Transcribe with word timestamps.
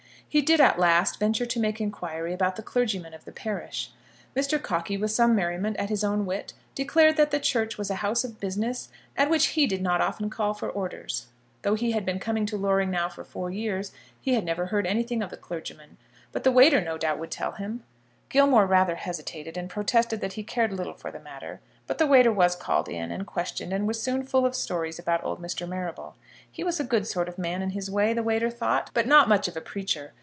He 0.33 0.41
did 0.41 0.61
at 0.61 0.79
last 0.79 1.19
venture 1.19 1.45
to 1.45 1.59
make 1.59 1.81
inquiry 1.81 2.31
about 2.33 2.55
the 2.55 2.63
clergyman 2.63 3.13
of 3.13 3.25
the 3.25 3.33
parish. 3.33 3.91
Mr. 4.33 4.63
Cockey, 4.63 4.95
with 4.95 5.11
some 5.11 5.35
merriment 5.35 5.75
at 5.75 5.89
his 5.89 6.05
own 6.05 6.25
wit, 6.25 6.53
declared 6.73 7.17
that 7.17 7.31
the 7.31 7.39
church 7.41 7.77
was 7.77 7.89
a 7.89 7.95
house 7.95 8.23
of 8.23 8.39
business 8.39 8.87
at 9.17 9.29
which 9.29 9.47
he 9.47 9.67
did 9.67 9.81
not 9.81 9.99
often 9.99 10.29
call 10.29 10.53
for 10.53 10.69
orders. 10.69 11.27
Though 11.63 11.73
he 11.75 11.91
had 11.91 12.05
been 12.05 12.17
coming 12.17 12.45
to 12.45 12.55
Loring 12.55 12.89
now 12.89 13.09
for 13.09 13.25
four 13.25 13.51
years, 13.51 13.91
he 14.21 14.33
had 14.33 14.45
never 14.45 14.67
heard 14.67 14.87
anything 14.87 15.21
of 15.21 15.31
the 15.31 15.35
clergyman; 15.35 15.97
but 16.31 16.45
the 16.45 16.51
waiter 16.53 16.79
no 16.79 16.97
doubt 16.97 17.19
would 17.19 17.29
tell 17.31 17.51
them. 17.59 17.83
Gilmore 18.29 18.65
rather 18.65 18.95
hesitated, 18.95 19.57
and 19.57 19.69
protested 19.69 20.21
that 20.21 20.33
he 20.33 20.43
cared 20.43 20.71
little 20.71 20.93
for 20.93 21.11
the 21.11 21.19
matter; 21.19 21.59
but 21.87 21.97
the 21.97 22.07
waiter 22.07 22.31
was 22.31 22.55
called 22.55 22.87
in 22.87 23.11
and 23.11 23.27
questioned, 23.27 23.73
and 23.73 23.85
was 23.85 24.01
soon 24.01 24.23
full 24.23 24.45
of 24.45 24.55
stories 24.55 24.97
about 24.97 25.21
old 25.25 25.41
Mr. 25.41 25.67
Marrable. 25.67 26.15
He 26.49 26.63
was 26.63 26.79
a 26.79 26.85
good 26.85 27.05
sort 27.05 27.27
of 27.27 27.37
man 27.37 27.61
in 27.61 27.71
his 27.71 27.91
way, 27.91 28.13
the 28.13 28.23
waiter 28.23 28.49
thought, 28.49 28.89
but 28.93 29.05
not 29.05 29.27
much 29.27 29.49
of 29.49 29.57
a 29.57 29.61
preacher. 29.61 30.13